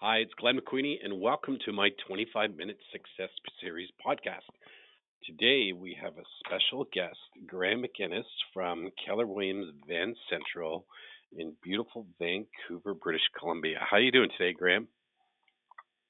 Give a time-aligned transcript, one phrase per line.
[0.00, 4.46] Hi, it's Glenn McQueenie, and welcome to my 25 Minute Success Series podcast.
[5.24, 8.22] Today we have a special guest, Graham McInnes
[8.54, 10.86] from Keller Williams Van Central
[11.36, 13.78] in beautiful Vancouver, British Columbia.
[13.80, 14.86] How are you doing today, Graham?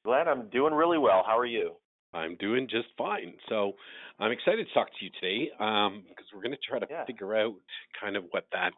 [0.05, 1.23] Glenn, I'm doing really well.
[1.27, 1.73] How are you?
[2.15, 3.35] I'm doing just fine.
[3.49, 3.73] So
[4.19, 7.05] I'm excited to talk to you today um, because we're going to try to Yeah.
[7.07, 7.55] figure out
[8.01, 8.73] kind of what that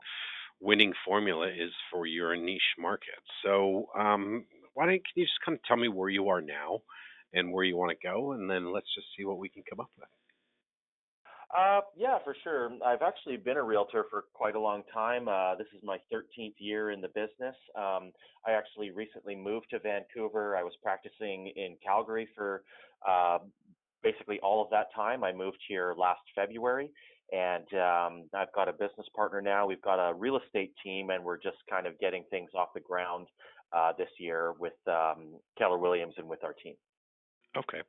[0.61, 3.15] winning formula is for your niche market.
[3.45, 4.45] So um,
[4.75, 6.81] why don't you just kind of tell me where you are now
[7.33, 9.81] and where you want to go, and then let's just see what we can come
[9.81, 10.09] up with.
[11.57, 12.71] Uh, yeah, for sure.
[12.85, 15.27] I've actually been a realtor for quite a long time.
[15.27, 17.57] Uh, this is my 13th year in the business.
[17.77, 18.13] Um,
[18.47, 20.57] I actually recently moved to Vancouver.
[20.57, 22.63] I was practicing in Calgary for
[23.09, 23.39] uh,
[24.03, 25.25] basically all of that time.
[25.25, 26.89] I moved here last February,
[27.33, 29.67] and um, I've got a business partner now.
[29.67, 32.81] We've got a real estate team, and we're just kind of getting things off the
[32.81, 33.27] ground
[33.73, 36.75] uh, this year with um, Keller Williams and with our team.
[37.57, 37.83] Okay.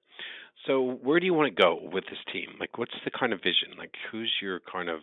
[0.66, 2.50] So where do you want to go with this team?
[2.60, 3.78] Like, what's the kind of vision?
[3.78, 5.02] Like, who's your kind of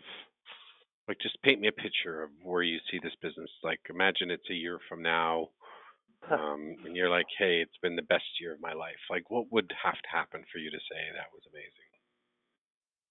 [1.07, 1.17] like?
[1.21, 3.49] Just paint me a picture of where you see this business.
[3.63, 5.49] Like, imagine it's a year from now,
[6.31, 9.51] um, and you're like, "Hey, it's been the best year of my life." Like, what
[9.51, 11.89] would have to happen for you to say that was amazing?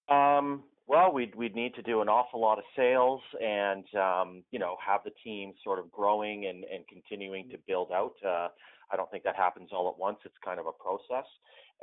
[0.09, 4.57] Um, well, we'd we'd need to do an awful lot of sales and um, you
[4.57, 8.13] know have the team sort of growing and and continuing to build out.
[8.25, 8.47] Uh,
[8.91, 10.17] I don't think that happens all at once.
[10.25, 11.29] It's kind of a process,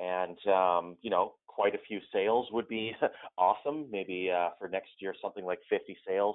[0.01, 2.97] and um, you know quite a few sales would be
[3.39, 3.87] awesome.
[3.93, 6.35] Maybe uh, for next year something like 50 sales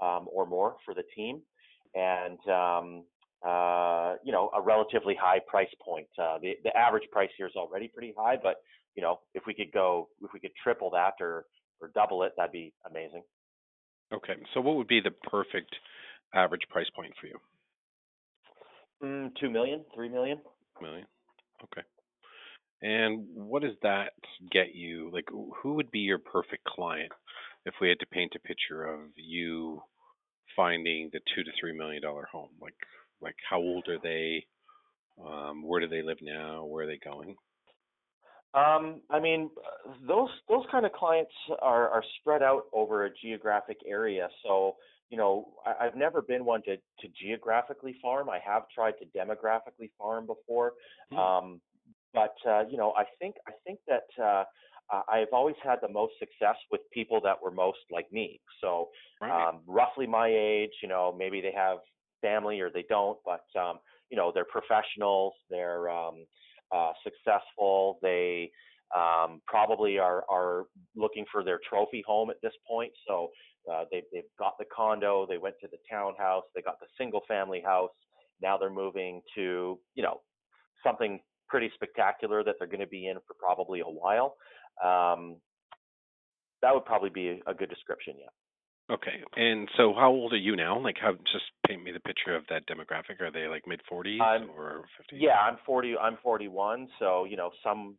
[0.00, 1.40] um, or more for the team,
[1.96, 3.02] and um,
[3.44, 6.06] uh, you know a relatively high price point.
[6.16, 8.58] Uh, the the average price here is already pretty high, but
[8.94, 11.46] you know if we could go if we could triple that or
[11.84, 13.22] or double it, that'd be amazing.
[14.12, 14.34] Okay.
[14.52, 15.74] So what would be the perfect
[16.34, 17.38] average price point for you?
[19.02, 20.38] Mm, two million, three million.
[20.80, 21.06] Million.
[21.62, 21.86] Okay.
[22.82, 24.12] And what does that
[24.50, 25.10] get you?
[25.12, 27.12] Like, who would be your perfect client
[27.64, 29.82] if we had to paint a picture of you
[30.54, 32.50] finding the two to three million dollar home?
[32.60, 32.74] Like,
[33.20, 34.44] like how old are they?
[35.24, 36.64] Um, where do they live now?
[36.64, 37.36] Where are they going?
[38.54, 39.50] Um, I mean,
[40.06, 44.28] those those kind of clients are are spread out over a geographic area.
[44.44, 44.76] So,
[45.10, 48.30] you know, I, I've never been one to to geographically farm.
[48.30, 50.72] I have tried to demographically farm before,
[51.10, 51.18] Hmm.
[51.18, 51.60] um,
[52.12, 54.44] but uh, you know, I think I think that uh,
[54.92, 58.40] uh, I've always had the most success with people that were most like me.
[58.60, 59.48] So, Right.
[59.48, 60.72] um, roughly my age.
[60.80, 61.78] You know, maybe they have
[62.22, 65.32] family or they don't, but um, you know, they're professionals.
[65.50, 66.24] They're um,
[66.72, 67.98] uh, successful.
[68.02, 68.50] They
[68.94, 70.64] um, probably are are
[70.94, 72.92] looking for their trophy home at this point.
[73.08, 73.30] So
[73.70, 75.26] uh, they've they've got the condo.
[75.28, 76.44] They went to the townhouse.
[76.54, 77.90] They got the single family house.
[78.42, 80.20] Now they're moving to you know
[80.84, 84.36] something pretty spectacular that they're going to be in for probably a while.
[84.82, 85.36] Um,
[86.62, 88.14] that would probably be a good description.
[88.18, 88.26] Yeah.
[88.90, 89.22] Okay.
[89.36, 90.78] And so, how old are you now?
[90.78, 93.20] Like, how just paint me the picture of that demographic.
[93.20, 95.20] Are they like mid forties I'm- or fifties?
[95.22, 95.96] Yeah, I'm 40.
[95.96, 96.88] I'm 41.
[96.98, 97.96] So you know, some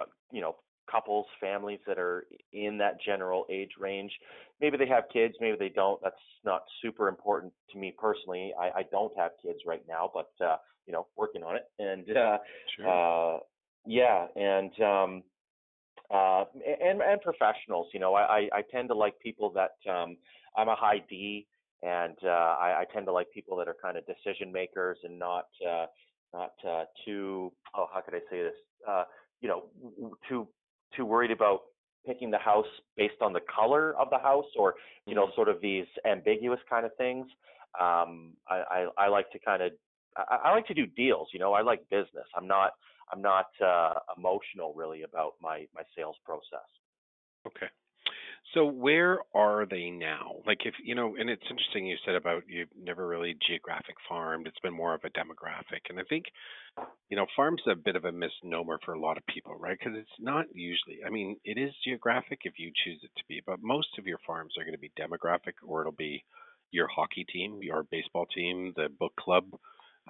[0.00, 0.56] uh, you know
[0.90, 4.12] couples, families that are in that general age range.
[4.60, 6.00] Maybe they have kids, maybe they don't.
[6.02, 8.54] That's not super important to me personally.
[8.58, 10.56] I, I don't have kids right now, but uh,
[10.86, 11.64] you know, working on it.
[11.78, 12.38] And uh,
[12.76, 12.88] Sure.
[12.88, 13.38] uh,
[13.84, 15.22] yeah, and um,
[16.12, 16.44] uh,
[16.82, 17.88] and and professionals.
[17.92, 20.16] You know, I I I tend to like people that um,
[20.56, 21.46] I'm a high D,
[21.82, 25.18] and uh, I, I tend to like people that are kind of decision makers and
[25.18, 25.86] not uh,
[26.32, 27.52] not uh, too.
[27.76, 28.54] Oh, how could I say this?
[28.88, 29.04] Uh,
[29.40, 29.64] you know,
[30.28, 30.48] too
[30.96, 31.60] too worried about
[32.06, 32.66] picking the house
[32.96, 34.74] based on the color of the house or
[35.06, 37.26] you know sort of these ambiguous kind of things
[37.80, 39.72] um i i, I like to kind of
[40.16, 42.72] I, I like to do deals you know i like business i'm not
[43.12, 46.68] i'm not uh emotional really about my my sales process
[47.46, 47.66] Okay.
[48.54, 50.36] So where are they now?
[50.46, 54.46] Like if you know, and it's interesting you said about you've never really geographic farmed.
[54.46, 56.26] It's been more of a demographic, and I think
[57.08, 59.76] you know farm's a bit of a misnomer for a lot of people, right?
[59.78, 60.98] Because it's not usually.
[61.04, 64.18] I mean, it is geographic if you choose it to be, but most of your
[64.24, 66.24] farms are going to be demographic, or it'll be
[66.70, 69.44] your hockey team, your baseball team, the book club.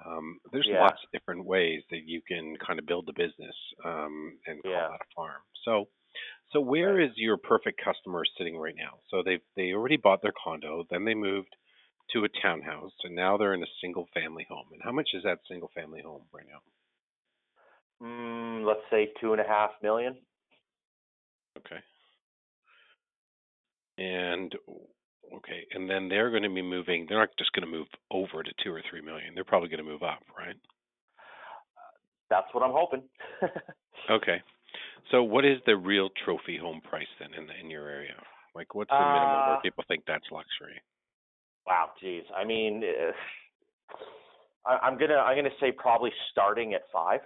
[0.05, 0.79] Um, there's Yeah.
[0.79, 3.55] lots of different ways that you can kind of build the business
[3.85, 4.87] um, and call Yeah.
[4.89, 5.41] that a farm.
[5.65, 5.87] So.
[6.51, 8.99] So where is your perfect customer sitting right now?
[9.09, 11.55] So they they already bought their condo, then they moved
[12.13, 14.65] to a townhouse, and now they're in a single family home.
[14.71, 16.59] And how much is that single family home right now?
[18.01, 20.17] mm, let's say two and a half million
[21.57, 21.81] Okay.
[23.97, 24.55] And
[25.35, 27.05] okay, and then they're going to be moving.
[27.07, 29.33] They're not just going to move over to two or three million.
[29.35, 30.55] They're probably going to move up, right?
[32.29, 33.03] that's what I'm hoping.
[34.11, 34.41] okay.
[35.11, 38.15] So what is the real trophy home price then in the, in your area?
[38.53, 40.81] Like what's the minimum Uh, where people think that's luxury?
[41.65, 42.23] wow, geez.
[42.35, 43.11] I mean, uh,
[44.65, 47.21] I, I'm gonna I'm gonna say probably starting at five.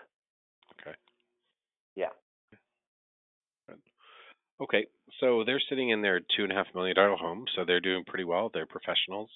[0.80, 0.96] Okay.
[1.96, 2.10] Yeah.
[4.62, 4.86] Okay,
[5.22, 8.04] so they're sitting in their two and a half million dollar home, so they're doing
[8.06, 8.52] pretty well.
[8.54, 9.30] They're professionals.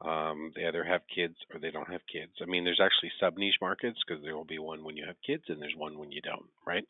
[0.00, 2.32] Um, they either have kids or they don't have kids.
[2.42, 5.16] I mean, there's actually sub niche markets because there will be one when you have
[5.26, 6.84] kids and there's one when you don't, right?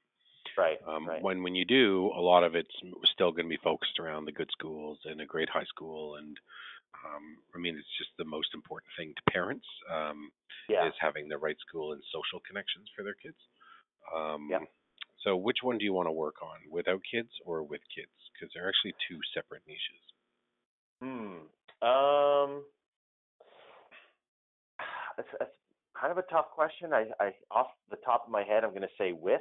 [0.59, 0.79] Right.
[0.87, 1.23] Um, right.
[1.23, 2.75] When when you do, a lot of it's
[3.13, 6.37] still going to be focused around the good schools and a great high school, and
[7.07, 10.31] um, I mean, it's just the most important thing to parents um,
[10.69, 10.87] yeah.
[10.87, 13.39] is having the right school and social connections for their kids.
[14.15, 14.63] Um, Yep.
[15.25, 18.13] So, which one do you want to work on, without kids or with kids?
[18.35, 20.03] Because they're actually two separate niches.
[21.01, 21.47] Hmm.
[21.87, 22.65] Um.
[25.17, 25.51] That's, that's
[25.99, 26.93] kind of a tough question.
[26.93, 29.41] I, I off the top of my head, I'm going to say with,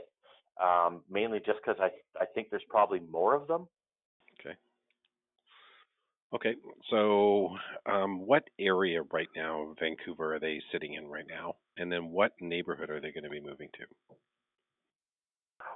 [0.61, 1.89] um, mainly just because I
[2.21, 3.67] I think there's probably more of them.
[4.39, 4.55] Okay.
[6.33, 6.55] Okay.
[6.89, 7.55] So,
[7.85, 11.55] um, what area right now, of Vancouver, are they sitting in right now?
[11.77, 14.15] And then, what neighborhood are they going to be moving to?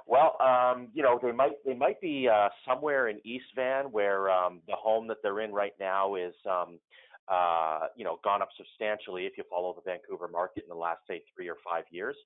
[0.08, 4.30] Well, um, you know, they might they might be uh, somewhere in East Van where
[4.30, 6.78] um, the home that they're in right now is, um,
[7.30, 11.00] uh, you know, gone up substantially if you follow the Vancouver market in the last
[11.06, 12.16] say three or five years,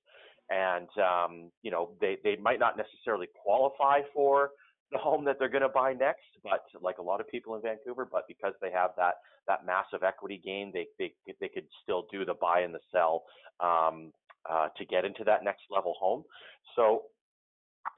[0.49, 4.51] and um, you know they they might not necessarily qualify for
[4.93, 7.61] the home that they're going to buy next, but like a lot of people in
[7.61, 9.15] Vancouver, but because they have that
[9.47, 13.23] that massive equity gain, they they they could still do the buy and the sell
[13.59, 14.13] um,
[14.49, 16.23] uh, to get into that next level home.
[16.77, 17.03] So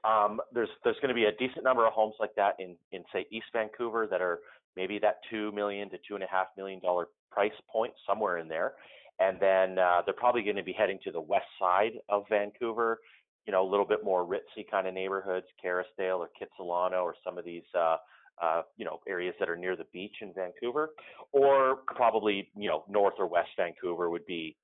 [0.04, 3.04] um, there's there's going to be a decent number of homes like that in in
[3.12, 4.40] say East Vancouver that are
[4.76, 8.48] maybe that two million to two and a half million dollar price point somewhere in
[8.48, 8.74] there,
[9.20, 13.00] and then uh, they're probably going to be heading to the west side of Vancouver,
[13.46, 17.38] you know, a little bit more ritzy kind of neighborhoods, Kerrisdale or Kitsilano or some
[17.38, 17.64] of these.
[17.74, 17.96] Uh,
[18.42, 20.90] uh, you know, areas that are near the beach in Vancouver,
[21.32, 24.54] or probably, you know, north or west Vancouver would be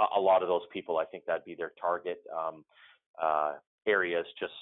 [0.00, 0.96] a, a lot of those people.
[0.96, 2.22] I think that'd be their target.
[2.34, 2.64] Um,
[3.22, 3.52] uh,
[3.86, 4.52] areas just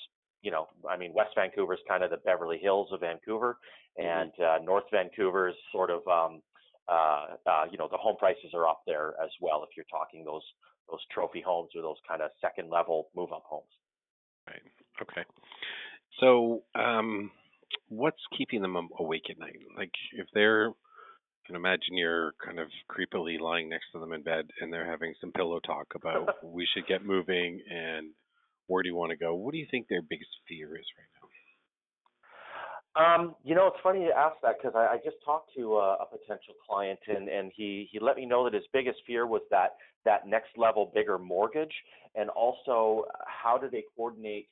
[0.43, 3.59] you know i mean west vancouver is kind of the beverly hills of vancouver
[3.97, 6.41] and uh, north vancouver is sort of um
[6.89, 10.25] uh, uh you know the home prices are up there as well if you're talking
[10.25, 10.45] those
[10.91, 13.71] those trophy homes or those kind of second level move up homes
[14.47, 14.63] Right.
[15.01, 15.23] Okay.
[16.21, 17.31] So, um,
[17.89, 19.59] what's keeping them awake at night?
[19.77, 20.71] Like, if they're,
[21.47, 25.15] can imagine you're kind of creepily lying next to them in bed and they're having
[25.21, 28.09] some pillow talk about we should get moving and
[28.67, 29.35] where do you want to go?
[29.35, 31.25] What do you think their biggest fear is right now?
[32.97, 35.95] Um, you know, it's funny you ask that because I, I just talked to a,
[35.95, 39.43] a potential client and, and he, he let me know that his biggest fear was
[39.51, 39.71] that
[40.05, 41.73] that next level bigger mortgage
[42.15, 44.49] and also how do they coordinate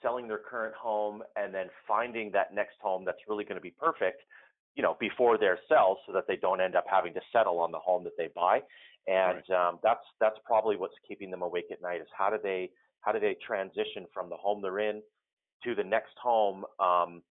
[0.00, 3.74] selling their current home and then finding that next home that's really going to be
[3.80, 4.22] perfect,
[4.76, 7.72] you know, before their sell so that they don't end up having to settle on
[7.72, 8.60] the home that they buy.
[9.08, 12.70] And um, that's that's probably what's keeping them awake at night is how do they
[13.02, 15.02] how do they transition from the home they're in
[15.64, 17.22] to the next home um,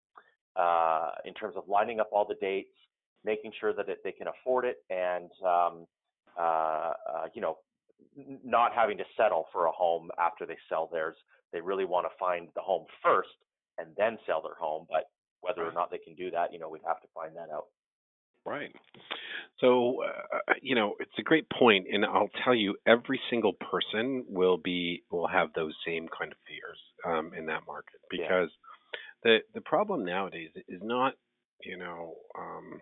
[0.55, 2.75] uh, in terms of lining up all the dates,
[3.25, 5.85] making sure that it, they can afford it, and um,
[6.39, 7.57] uh, uh, you know,
[8.43, 11.15] not having to settle for a home after they sell theirs.
[11.53, 13.29] They really want to find the home first
[13.77, 14.85] and then sell their home.
[14.89, 15.05] But
[15.41, 17.65] whether or not they can do that, you know, we'd have to find that out.
[18.45, 18.75] Right.
[19.59, 24.25] So, uh, you know, it's a great point, and I'll tell you, every single person
[24.27, 28.27] will be will have those same kind of fears um, in that market Yeah.
[28.27, 28.49] because
[29.23, 31.15] the the problem nowadays is not,
[31.63, 32.81] you know, um,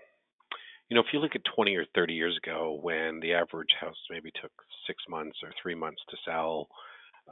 [0.90, 3.98] you know, if you look at 20 or 30 years ago when the average house
[4.10, 4.52] maybe took
[4.88, 6.70] six months or three months to sell,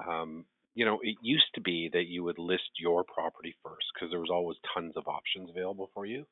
[0.08, 4.12] um, you know, it used to be that you would list your property first because
[4.12, 6.26] there was always tons of options available for you.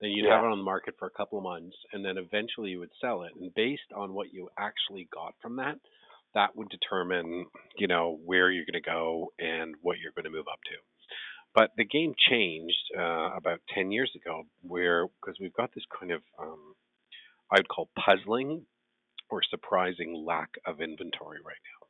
[0.00, 2.70] Then you'd have it on the market for a couple of months, and then eventually
[2.70, 3.32] you would sell it.
[3.40, 5.78] And based on what you actually got from that,
[6.34, 7.46] that would determine,
[7.78, 10.76] you know, where you're going to go and what you're going to move up to.
[11.54, 16.12] But the game changed uh, about 10 years ago, where because we've got this kind
[16.12, 16.74] of, um,
[17.50, 18.66] I'd call puzzling
[19.30, 21.85] or surprising lack of inventory right now,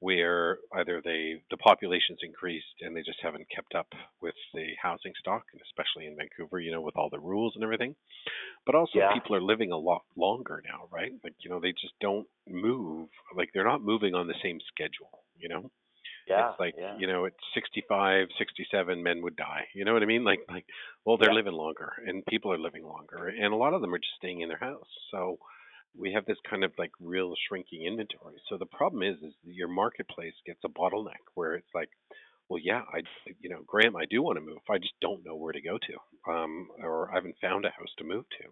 [0.00, 3.88] where either they the population's increased and they just haven't kept up
[4.20, 7.62] with the housing stock, and especially in Vancouver, you know, with all the rules and
[7.64, 7.94] everything.
[8.66, 9.12] But also, Yeah.
[9.14, 11.12] people are living a lot longer now, right?
[11.24, 13.08] Like, you know, they just don't move.
[13.34, 15.70] Like, they're not moving on the same schedule, you know?
[16.28, 16.50] Yeah.
[16.50, 16.96] it's like yeah.
[16.96, 20.64] you know at 65 67 men would die you know what i mean like like
[21.04, 21.34] well they're Yeah.
[21.34, 24.40] living longer and people are living longer and a lot of them are just staying
[24.42, 25.38] in their house so
[25.96, 28.36] we have this kind of like real shrinking inventory.
[28.48, 31.90] So the problem is, is your marketplace gets a bottleneck where it's like,
[32.48, 33.02] well, yeah, I,
[33.40, 34.58] you know, Graham, I do want to move.
[34.68, 37.92] I just don't know where to go to, um, or I haven't found a house
[37.98, 38.48] to move to.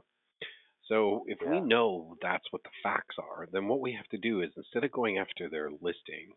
[0.89, 4.41] So if we know that's what the facts are, then what we have to do
[4.41, 6.33] is instead of going after their listing,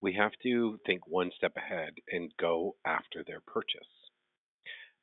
[0.00, 3.88] we have to think one step ahead and go after their purchase.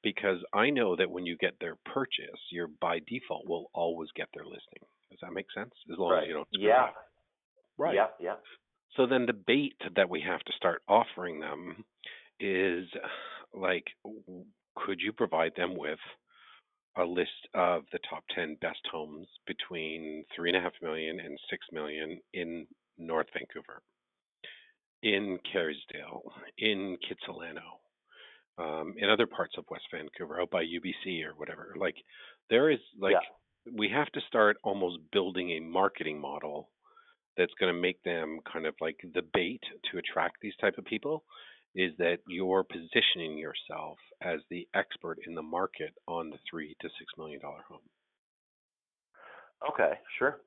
[0.04, 4.28] Because I know that when you get their purchase, you're by default will always get
[4.34, 4.84] their listing.
[5.22, 5.72] Does that make sense?
[5.92, 6.84] As long as you don't screw it Yeah.
[6.86, 6.96] up.
[7.78, 7.96] Right.
[7.96, 8.08] Yeah.
[8.20, 8.36] Yeah.
[8.96, 11.86] So then the bait that we have to start offering them
[12.40, 12.90] is
[13.54, 13.86] like,
[14.76, 16.00] could you provide them with
[16.98, 21.38] a list of the top 10 best homes between three and a half million and
[21.50, 23.82] six million in North Vancouver,
[25.04, 27.80] in Kerrisdale, in Kitsilano,
[28.58, 31.76] um, in other parts of West Vancouver, out by UBC or whatever.
[31.80, 31.96] Like,
[32.50, 33.20] there is like, Yeah.
[33.72, 36.70] We have to start almost building a marketing model
[37.38, 40.86] that's going to make them kind of like the bait to attract these type of
[40.86, 41.24] people
[41.76, 46.90] is that you're positioning yourself as the expert in the market on the three to
[47.00, 47.80] six million dollar home
[49.70, 49.94] Okay.
[50.18, 50.38] Sure.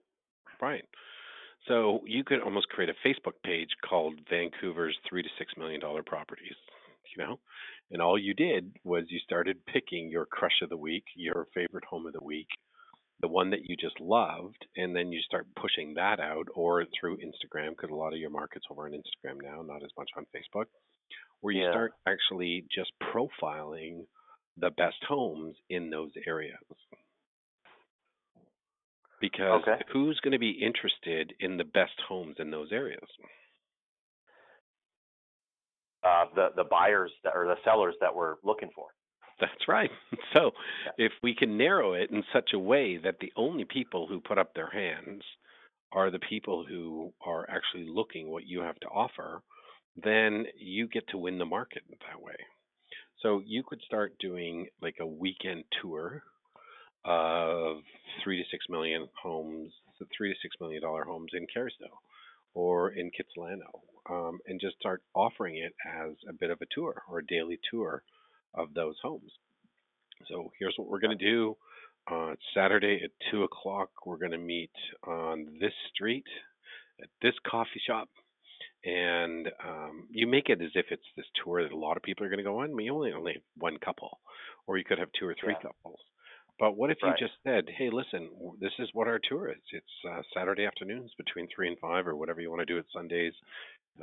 [0.61, 0.85] right
[1.69, 6.03] so you could almost create a facebook page called vancouver's three to six million dollar
[6.03, 6.57] properties
[7.17, 7.39] you know
[7.91, 11.85] and all you did was you started picking your crush of the week your favorite
[11.85, 12.49] home of the week
[13.25, 17.17] the one that you just loved and then you start pushing that out or through
[17.19, 20.27] instagram because a lot of your markets over on instagram now not as much on
[20.37, 20.67] facebook
[21.41, 21.71] where you Yeah.
[21.71, 24.07] start actually just profiling
[24.57, 26.57] the best homes in those areas.
[29.21, 29.83] Because Okay.
[29.93, 33.09] who's going to be interested in the best homes in those areas?
[36.03, 38.89] Uh, the the buyers that or the sellers that we're looking for.
[39.41, 39.91] That's right.
[40.33, 40.51] So
[40.99, 44.39] if we can narrow it in such a way that the only people who put
[44.39, 45.23] up their hands
[45.93, 49.43] are the people who are actually looking what you have to offer,
[50.03, 52.35] then you get to win the market that way.
[53.23, 56.23] So you could start doing like a weekend tour
[57.05, 57.79] of
[58.23, 61.99] three to six million homes, the three to six million dollar homes in Kerrisdale
[62.55, 67.03] or in Kitsilano, um, and just start offering it as a bit of a tour
[67.09, 68.03] or a daily tour
[68.55, 69.31] of those homes.
[70.29, 71.57] So here's what we're going to do.
[72.11, 73.91] Uh, it's Saturday at two o'clock.
[74.07, 74.71] We're going to meet
[75.07, 76.27] on this street
[77.03, 78.09] at this coffee shop,
[78.85, 82.25] and um, you make it as if it's this tour that a lot of people
[82.25, 82.71] are going to go on.
[82.71, 84.21] I mean, you only only have one couple,
[84.67, 85.63] or you could have two or three Yeah.
[85.71, 86.01] couples.
[86.59, 88.31] But what if you just said, "Hey, listen,
[88.61, 89.63] this is what our tour is.
[89.73, 92.85] It's uh, Saturday afternoons between three and five, or whatever you want to do at
[92.93, 93.35] Sundays.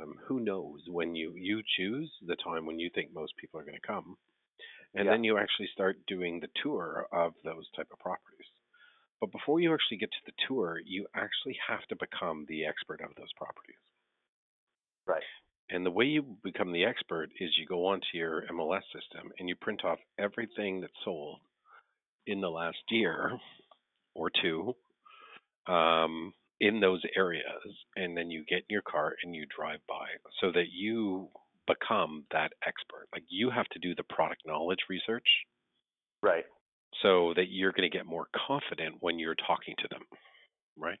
[0.00, 3.64] Um, who knows when you you choose the time when you think most people are
[3.64, 4.16] going to come,
[4.94, 5.12] and Yeah.
[5.12, 8.46] then you actually start doing the tour of those type of properties.
[9.20, 13.00] But before you actually get to the tour, you actually have to become the expert
[13.02, 13.76] of those properties.
[15.06, 15.22] Right.
[15.70, 19.48] And the way you become the expert is you go onto your MLS system and
[19.48, 21.40] you print off everything that's sold
[22.26, 23.38] in the last year
[24.14, 24.74] or two
[25.66, 27.62] um, in those areas.
[27.96, 30.06] And then you get in your car and you drive by
[30.40, 31.28] so that you
[31.66, 33.08] become that expert.
[33.12, 35.26] Like you have to do the product knowledge research
[36.22, 36.46] Right.
[37.02, 40.02] so that you're going to get more confident when you're talking to them,
[40.76, 41.00] right?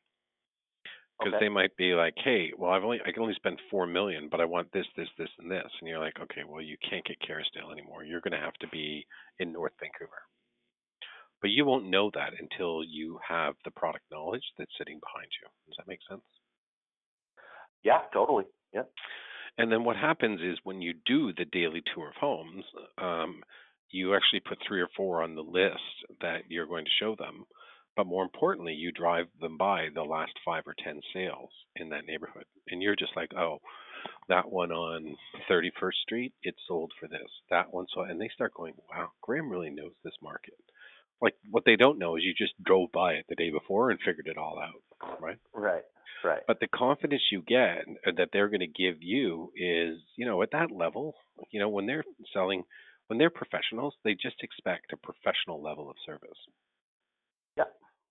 [1.18, 1.38] Because Okay.
[1.38, 4.42] they might be like, "Hey, well, I've only I can only spend four million, but
[4.42, 7.18] I want this, this, this, and this," and you're like, "Okay, well, you can't get
[7.20, 8.04] Kerrisdale anymore.
[8.04, 9.06] You're going to have to be
[9.38, 10.22] in North Vancouver."
[11.42, 15.48] But you won't know that until you have the product knowledge that's sitting behind you.
[15.66, 16.24] Does that make sense?
[17.82, 18.02] Yeah.
[18.12, 18.44] Totally.
[18.72, 18.82] Yeah.
[19.58, 22.64] And then what happens is when you do the daily tour of homes,
[22.98, 23.42] um,
[23.90, 25.82] you actually put three or four on the list
[26.20, 27.44] that you're going to show them.
[27.94, 32.06] But more importantly, you drive them by the last five or 10 sales in that
[32.06, 32.46] neighborhood.
[32.68, 33.58] And you're just like, oh,
[34.28, 35.14] that one on
[35.50, 37.28] 31st Street, it sold for this.
[37.50, 38.08] That one sold.
[38.08, 40.54] And they start going, wow, Graham really knows this market.
[41.20, 44.00] Like what they don't know is you just drove by it the day before and
[44.00, 45.38] figured it all out, right?
[45.54, 45.84] Right.
[46.24, 46.42] Right.
[46.46, 47.84] But the confidence you get
[48.16, 51.14] that they're going to give you is, you know, at that level,
[51.50, 52.62] you know, when they're selling,
[53.08, 56.38] when they're professionals, they just expect a professional level of service.
[57.56, 57.64] Yeah.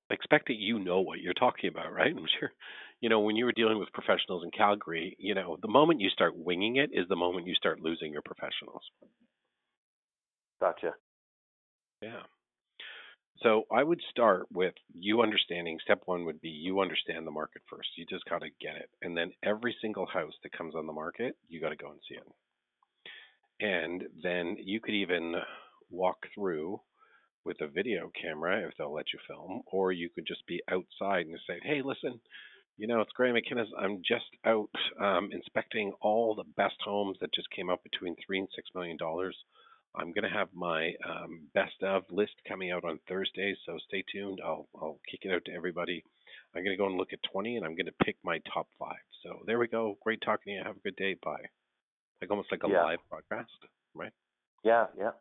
[0.10, 2.14] Expect that you know what you're talking about, right?
[2.16, 2.52] I'm sure,
[3.00, 6.10] you know, when you were dealing with professionals in Calgary, you know, the moment you
[6.10, 8.84] start winging it is the moment you start losing your professionals.
[10.60, 10.92] Gotcha.
[12.02, 12.24] Yeah.
[13.44, 15.80] So I would start with you understanding.
[15.84, 17.90] Step one would be you understand the market first.
[17.98, 20.94] You just got to get it, and then every single house that comes on the
[20.94, 22.28] market, you got to go and see it.
[23.60, 25.36] And then you could even
[25.90, 26.82] walk through
[27.46, 31.26] with a video camera if they'll let you film, or you could just be outside
[31.26, 32.20] and say, "Hey, listen,
[32.78, 33.70] you know, it's Graham McInnes.
[33.78, 34.70] I'm just out
[35.00, 38.98] um, inspecting all the best homes that just came up between three and six million
[38.98, 39.38] dollars.
[39.96, 44.04] I'm going to have my um, best of list coming out on Thursday, so stay
[44.12, 44.40] tuned.
[44.44, 46.04] I'll I'll kick it out to everybody.
[46.56, 48.68] I'm going to go and look at 20, and I'm going to pick my top
[48.78, 49.04] five.
[49.24, 49.98] So there we go.
[50.04, 50.64] Great talking to you.
[50.64, 51.16] Have a good day.
[51.24, 51.46] Bye.
[52.22, 52.84] Like almost like a Yeah.
[52.84, 53.52] live broadcast,
[53.96, 54.12] right?
[54.64, 55.12] Yeah, yeah.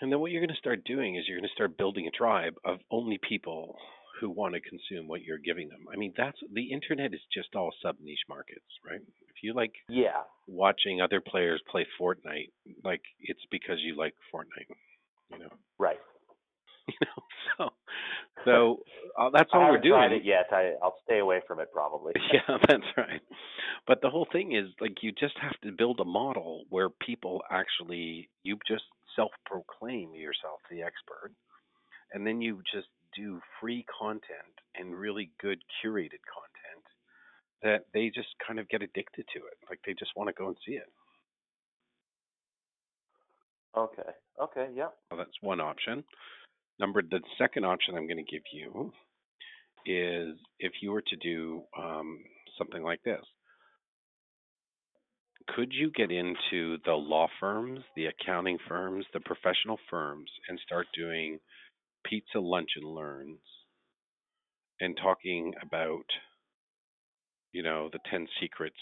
[0.00, 2.10] And then what you're going to start doing is you're going to start building a
[2.10, 3.76] tribe of only people
[4.20, 5.86] who want to consume what you're giving them.
[5.92, 9.00] I mean, that's the internet is just all sub niche markets, right?
[9.42, 10.22] You like Yeah.
[10.46, 12.50] watching other players play Fortnite,
[12.84, 14.74] like it's because you like Fortnite,
[15.30, 15.50] you know.
[15.78, 15.98] Right.
[16.88, 17.22] You know,
[17.58, 17.70] so
[18.46, 18.76] so
[19.20, 20.20] uh, that's all we're haven't tried doing.
[20.22, 20.46] it yet.
[20.50, 22.14] I, I'll stay away from it probably.
[22.32, 23.20] Yeah, that's right.
[23.86, 27.42] But the whole thing is like you just have to build a model where people
[27.50, 28.84] actually you just
[29.16, 31.32] self-proclaim yourself the expert,
[32.14, 36.47] and then you just do free content and really good curated content
[37.68, 39.58] that they just kind of get addicted to it.
[39.68, 40.90] Like they just want to go and see it.
[43.76, 44.10] Okay.
[44.42, 44.68] Okay.
[44.74, 44.88] Yeah.
[45.10, 46.02] Well, that's one option.
[46.80, 48.92] Number the second option I'm going to give you
[49.84, 52.20] is if you were to do um,
[52.56, 53.24] something like this.
[55.54, 60.86] Could you get into the law firms, the accounting firms, the professional firms, and start
[60.94, 61.38] doing
[62.04, 63.40] pizza lunch and learns
[64.80, 66.04] and talking about,
[67.52, 68.76] you know, the 10 secrets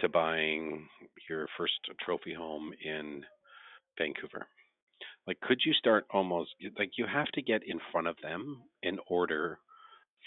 [0.00, 0.88] to buying
[1.28, 3.22] your first trophy home in
[3.98, 4.46] Vancouver?
[5.26, 8.98] Like, could you start almost like you have to get in front of them in
[9.08, 9.58] order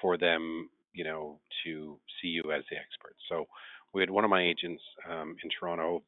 [0.02, 3.16] for them, you know, to see you as the expert.
[3.30, 3.46] So,
[3.94, 6.04] we had one of my agents um, in Toronto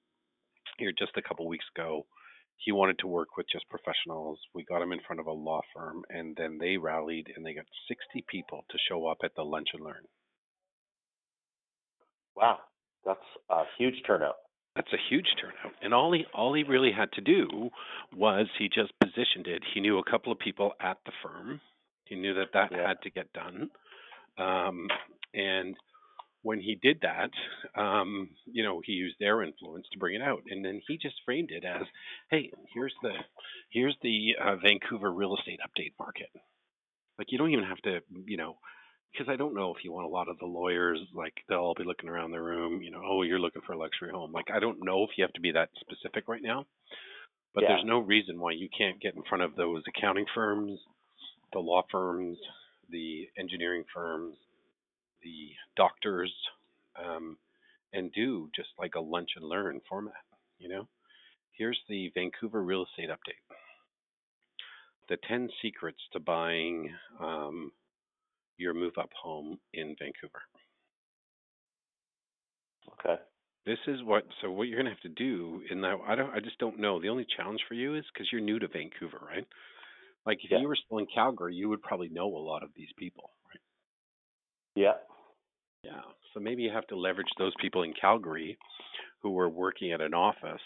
[0.80, 2.06] here just a couple weeks ago.
[2.58, 4.40] He wanted to work with just professionals.
[4.54, 7.54] We got him in front of a law firm, and then they rallied and they
[7.54, 10.04] got 60 people to show up at the lunch and learn.
[12.36, 12.60] Wow.
[13.06, 14.36] That's a huge turnout.
[14.76, 15.74] That's a huge turnout.
[15.82, 17.70] And all he all he really had to do
[18.16, 19.64] was he just positioned it.
[19.74, 21.62] He knew a couple of people at the firm.
[22.06, 22.88] He knew that that Yeah.
[22.88, 23.70] had to get done.
[24.38, 24.90] Um,
[25.34, 25.78] and
[26.42, 27.32] when he did that,
[27.76, 30.44] um, you know, he used their influence to bring it out.
[30.50, 31.84] And then he just framed it as,
[32.30, 33.14] "Hey, here's the
[33.70, 36.30] here's the uh, Vancouver real estate update market."
[37.18, 38.58] Like you don't even have to, you know,
[39.16, 41.76] because I don't know if you want a lot of the lawyers like they'll all
[41.76, 44.32] be looking around the room, you know, oh, you're looking for a luxury home.
[44.32, 46.66] Like I don't know if you have to be that specific right now,
[47.54, 47.70] but Yeah.
[47.70, 50.80] there's no reason why you can't get in front of those accounting firms,
[51.54, 52.38] the law firms,
[52.90, 54.38] the engineering firms,
[55.24, 56.34] the doctors,
[56.96, 57.38] um,
[57.94, 60.14] and do just like a lunch and learn format.
[60.60, 60.88] You know,
[61.52, 63.56] here's the Vancouver real estate update.
[65.08, 67.72] The 10 secrets to buying um,
[68.58, 70.42] your move up home in Vancouver.
[73.00, 73.22] Okay.
[73.66, 76.40] This is what so what you're gonna have to do in that I don't I
[76.40, 77.02] just don't know.
[77.02, 79.48] The only challenge for you is because you're new to Vancouver, right?
[80.26, 80.60] Like if Yeah.
[80.60, 83.62] you were still in Calgary, you would probably know a lot of these people, right?
[84.76, 84.98] Yeah.
[85.84, 86.02] Yeah.
[86.34, 88.58] So maybe you have to leverage those people in Calgary
[89.22, 90.62] who were working at an office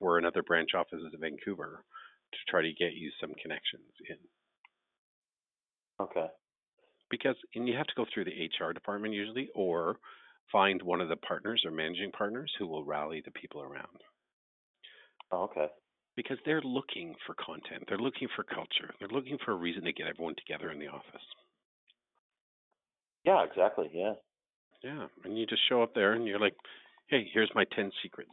[0.00, 1.84] or another branch office in Vancouver
[2.32, 4.16] to try to get you some connections in.
[6.00, 6.26] Okay.
[7.12, 9.98] Because and you have to go through the HR department usually, or
[10.50, 14.02] find one of the partners or managing partners who will rally the people around
[15.30, 15.68] Oh, okay.
[16.16, 19.92] because they're looking for content, they're looking for culture, they're looking for a reason to
[19.92, 21.26] get everyone together in the office.
[23.24, 23.90] Yeah, exactly.
[23.92, 24.14] Yeah.
[24.82, 26.56] Yeah, and you just show up there and you're like,
[27.08, 28.30] hey, here's my 10 secrets.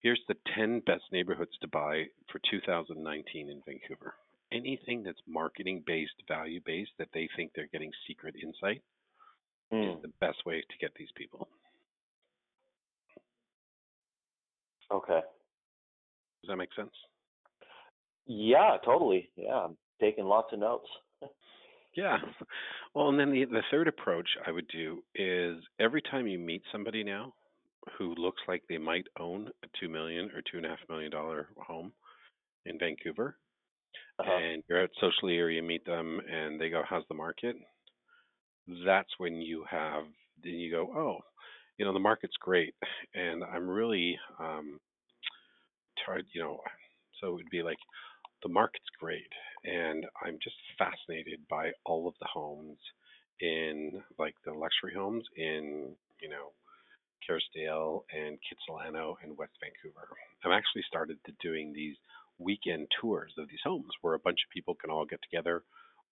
[0.00, 4.14] Here's the 10 best neighborhoods to buy for 2019 in Vancouver.
[4.52, 8.82] Anything that's marketing based, value based, that they think they're getting secret insight
[9.70, 9.82] Hmm.
[9.90, 11.48] is the best way to get these people.
[14.92, 15.20] Okay.
[16.42, 16.90] Does that make sense?
[18.26, 19.30] Yeah, totally.
[19.36, 20.88] Yeah, I'm taking lots of notes.
[21.94, 22.18] Yeah.
[22.94, 26.62] Well, and then the the third approach I would do is every time you meet
[26.72, 27.32] somebody now
[27.96, 31.10] who looks like they might own a two million or two and a half million
[31.10, 31.92] dollar home
[32.66, 33.36] in Vancouver,
[34.20, 34.38] Uh-huh.
[34.38, 37.56] and you're out socially or you meet them and they go, "How's the market?"
[38.84, 40.04] That's when you have
[40.42, 41.18] then you go, "Oh,
[41.78, 42.74] you know the market's great,"
[43.14, 44.80] and I'm really um,
[46.04, 46.60] tried, you know,
[47.20, 47.78] so it would be like
[48.42, 49.32] the market's great
[49.64, 52.78] and I'm just fascinated by all of the homes
[53.40, 56.52] in like the luxury homes in, you know,
[57.28, 60.08] Kerrisdale and Kitsilano and West Vancouver.
[60.44, 61.96] I've actually started to doing these
[62.40, 65.62] weekend tours of these homes where a bunch of people can all get together.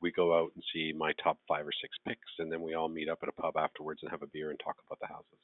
[0.00, 2.88] We go out and see my top five or six picks, and then we all
[2.88, 5.40] meet up at a pub afterwards and have a beer and talk about the houses.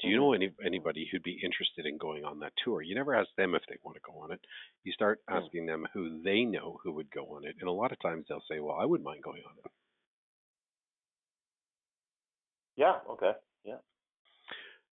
[0.00, 0.34] Do you know Mm-hmm.
[0.34, 2.82] any anybody who'd be interested in going on that tour?
[2.82, 4.40] You never ask them if they want to go on it.
[4.84, 7.92] You start asking them who they know who would go on it, and a lot
[7.92, 9.70] of times they'll say, "Well, I wouldn't mind going on it."
[12.76, 12.98] Yeah.
[13.10, 13.32] Okay.
[13.64, 13.78] Yeah.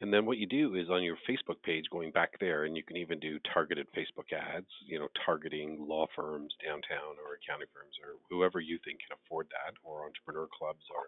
[0.01, 2.83] And then what you do is on your Facebook page, going back there, and you
[2.83, 7.95] can even do targeted Facebook ads, you know, targeting law firms downtown or accounting firms
[8.01, 11.07] or whoever you think can afford that, or entrepreneur clubs or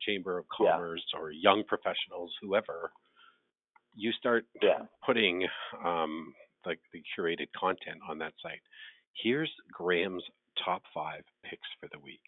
[0.00, 0.72] chamber of Yeah.
[0.72, 2.92] commerce or young professionals, whoever.
[3.94, 4.86] You start Yeah.
[5.04, 5.46] putting
[5.84, 8.62] um, like the curated content on that site.
[9.12, 10.24] Here's Graham's
[10.56, 12.24] top five picks for the week.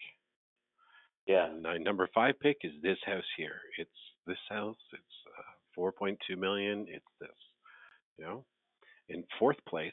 [1.27, 1.47] Yeah.
[1.47, 3.63] And my number five pick is this house here.
[3.79, 4.77] It's this house.
[4.93, 5.24] It's
[6.05, 6.87] 4.2 million.
[6.89, 7.31] It's this.
[8.19, 8.45] You know,
[9.09, 9.93] in fourth place,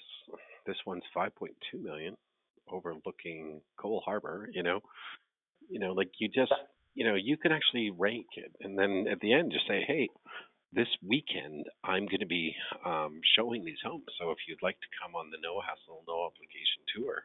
[0.66, 2.16] this one's 5.2 million,
[2.70, 4.50] overlooking Coal Harbour.
[4.54, 4.82] You know,
[5.70, 6.54] you know, like you just,
[6.94, 10.10] you know, you can actually rank it, and then at the end, just say, hey.
[10.74, 14.06] This weekend, I'm going to be um, showing these homes.
[14.18, 17.24] So if you'd like to come on the no hassle, no obligation tour,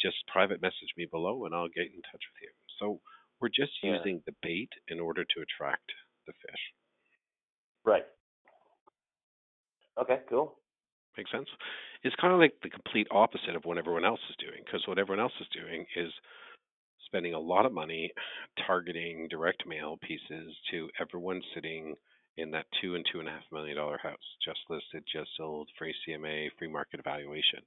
[0.00, 2.50] just private message me below and I'll get in touch with you.
[2.78, 3.00] So
[3.40, 3.96] we're just Yeah.
[3.98, 5.90] using the bait in order to attract
[6.26, 6.62] the fish.
[7.86, 8.04] Right.
[10.00, 10.18] Okay.
[10.28, 10.54] Cool.
[11.16, 11.48] Makes sense?
[12.02, 14.98] It's kind of like the complete opposite of what everyone else is doing because what
[14.98, 16.12] everyone else is doing is
[17.06, 18.12] spending a lot of money
[18.66, 21.94] targeting direct mail pieces to everyone sitting
[22.36, 25.68] in that two and two and a half million dollar house, just listed, just sold,
[25.78, 27.60] free CMA, free market evaluation.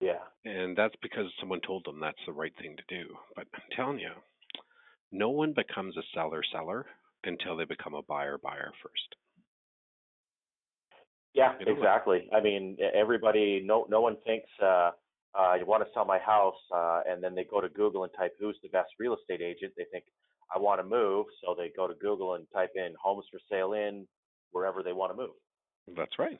[0.00, 0.22] Yeah.
[0.44, 3.14] And that's because someone told them that's the right thing to do.
[3.34, 4.10] But I'm telling you,
[5.10, 6.86] no one becomes a seller seller
[7.26, 9.16] until they become a buyer buyer first.
[11.34, 12.28] Yeah, You know, like- exactly.
[12.32, 14.92] I mean, everybody, no, no one thinks, uh,
[15.34, 18.12] uh, you want to sell my house, uh, and then they go to Google and
[18.14, 19.72] type who's the best real estate agent.
[19.76, 20.04] They think
[20.54, 23.72] I want to move, so they go to Google and type in homes for sale
[23.72, 24.06] in
[24.52, 25.34] wherever they want to move.
[25.96, 26.38] That's right.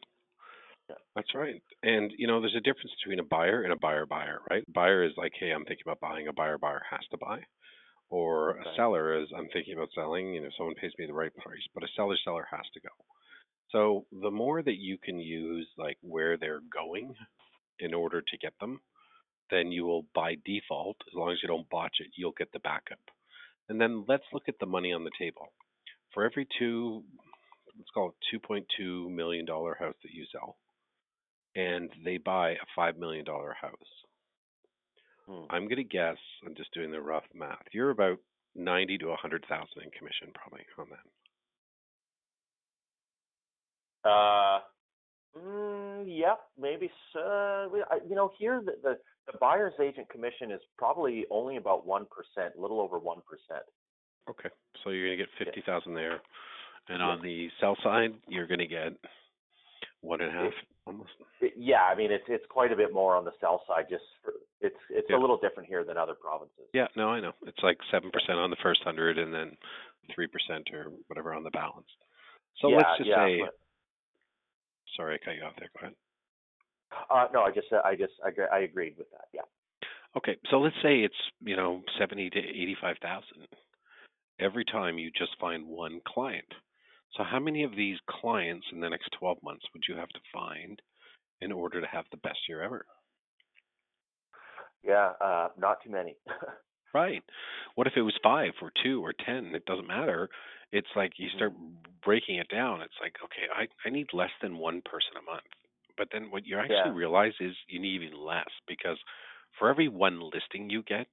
[0.89, 0.97] Yeah.
[1.17, 1.61] That's right.
[1.83, 4.63] And you know, there's a difference between a buyer and a buyer buyer, right?
[4.73, 6.29] Buyer is like, hey, I'm thinking about buying.
[6.29, 7.41] A buyer buyer has to buy.
[8.15, 8.77] Or a Right.
[8.77, 10.35] seller is, I'm thinking about selling.
[10.35, 12.91] You know, someone pays me the right price, but a seller seller has to go.
[13.71, 17.17] So the more that you can use like where they're going
[17.81, 18.81] in order to get them,
[19.51, 22.61] then you will by default, as long as you don't botch it, you'll get the
[22.61, 23.01] backup.
[23.69, 25.49] And then let's look at the money on the table.
[26.13, 27.03] For every two,
[27.77, 30.57] let's call it two point two million dollar house that you sell,
[31.57, 33.91] and they buy a five million dollar house.
[35.29, 35.45] Hmm.
[35.51, 36.19] I'm gonna guess.
[36.45, 37.63] I'm just doing the rough math.
[37.73, 38.19] You're about
[38.55, 41.07] ninety to a hundred thousand in commission, probably on that.
[44.11, 44.61] Uh,
[45.39, 47.21] mm, yep, maybe so.
[47.91, 48.99] I- You know, here the, the
[49.33, 53.65] the buyer's agent commission is probably only about one percent, a little over one percent.
[54.29, 54.51] Okay,
[54.83, 56.21] so you're gonna get fifty thousand there,
[56.89, 58.93] and on the sell side, you're gonna get
[60.03, 60.53] one and a half
[60.87, 61.11] almost.
[61.57, 63.87] Yeah, I mean it's it's quite a bit more on the sell side.
[63.91, 65.17] Just for, it's it's Yeah.
[65.17, 66.65] a little different here than other provinces.
[66.73, 67.33] Yeah, no, I know.
[67.47, 69.57] It's like seven percent on the first hundred, and then
[70.15, 71.89] three percent or whatever on the balance.
[72.61, 73.41] So yeah, let's just yeah, say.
[73.41, 73.59] but-
[74.97, 75.69] Sorry, I cut you off there.
[75.75, 75.97] Go ahead.
[77.11, 79.27] Uh, no, I just I just I, I agreed with that.
[79.33, 79.41] Yeah.
[80.17, 83.49] Okay, so let's say it's you know seventy to eighty-five thousand
[84.39, 86.47] every time you just find one client.
[87.17, 90.21] So how many of these clients in the next twelve months would you have to
[90.33, 90.81] find
[91.41, 92.87] in order to have the best year ever?
[94.83, 96.17] Yeah, uh, not too many.
[96.93, 97.23] Right.
[97.75, 99.55] What if it was five or two or ten?
[99.55, 100.29] It doesn't matter.
[100.73, 101.53] It's like you start
[102.05, 102.83] breaking it down.
[102.83, 105.45] It's like, okay, I, I need less than one person a month.
[105.97, 106.93] But then what you actually Yeah.
[106.93, 108.99] realize is you need even less because
[109.59, 111.07] for every one listing you get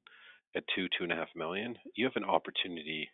[0.56, 3.10] at two, two and a half million, you have an opportunity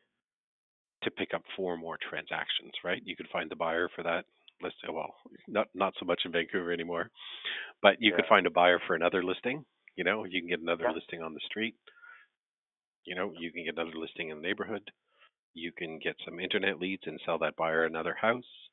[1.07, 3.01] to pick up four more transactions, right?
[3.05, 4.25] You could find the buyer for that
[4.61, 4.89] listing.
[4.89, 5.13] Oh, well,
[5.47, 7.09] not not so much in Vancouver anymore,
[7.81, 9.65] but you could find a buyer for another listing.
[9.95, 10.91] You know, you can get another Yeah.
[10.91, 11.75] listing on the street.
[13.05, 14.91] You know, you can get another listing in the neighborhood.
[15.53, 18.69] You can get some internet leads and sell that buyer another house.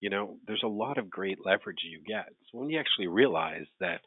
[0.00, 2.28] You know, there's a lot of great leverage you get.
[2.50, 4.00] So when you actually realize that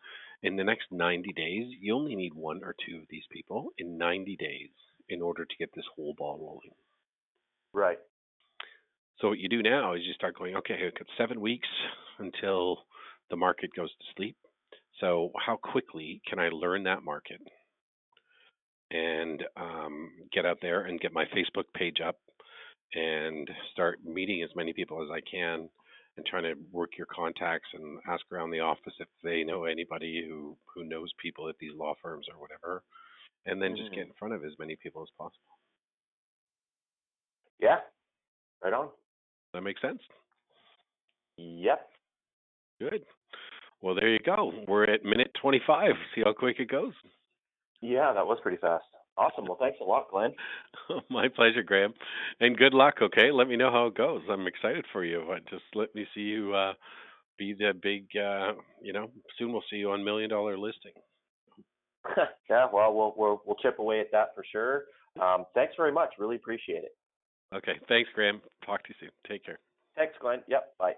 [0.44, 3.98] in the next 90 days, you only need one or two of these people in
[3.98, 4.70] 90 days
[5.10, 6.74] in order to get this whole ball rolling.
[7.74, 8.00] Right.
[9.20, 11.68] So what you do now is you start going, okay, I've got seven weeks
[12.20, 12.80] until
[13.30, 14.36] the market goes to sleep.
[15.00, 17.42] So how quickly can I learn that market
[18.92, 22.18] and um, get out there and get my Facebook page up
[22.94, 25.70] and start meeting as many people as I can
[26.18, 30.26] and trying to work your contacts and ask around the office if they know anybody
[30.28, 32.84] who who knows people at these law firms or whatever
[33.46, 33.96] and then just Mm-hmm.
[33.96, 35.58] get in front of as many people as possible.
[37.62, 37.78] Yeah.
[38.64, 38.90] Right on.
[39.54, 40.00] That makes sense.
[41.38, 41.88] Yep.
[42.80, 43.04] Good.
[43.82, 44.52] Well, there you go.
[44.68, 45.92] We're at minute 25.
[46.16, 46.94] See how quick it goes.
[47.82, 48.84] Yeah, that was pretty fast.
[49.18, 49.46] Awesome.
[49.46, 50.32] Well, thanks a lot, Glenn.
[51.10, 51.94] My pleasure, Graham.
[52.40, 53.32] And good luck, okay?
[53.32, 54.22] Let me know how it goes.
[54.30, 55.24] I'm excited for you.
[55.50, 56.74] Just let me see you uh
[57.38, 60.94] be the big uh you know, soon we'll see you on million dollar listing.
[62.50, 62.68] yeah.
[62.72, 64.86] Well, we'll we'll we'll chip away at that for sure.
[65.22, 66.12] Um, thanks very much.
[66.18, 66.96] Really appreciate it.
[67.54, 67.80] Okay.
[67.88, 68.42] Thanks, Graham.
[68.66, 69.12] Talk to you soon.
[69.28, 69.60] Take care.
[69.96, 70.42] Thanks, Glenn.
[70.48, 70.78] Yep.
[70.80, 70.94] Bye.